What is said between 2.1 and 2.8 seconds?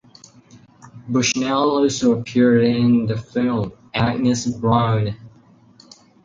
appeared